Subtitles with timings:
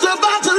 [0.00, 0.49] just about to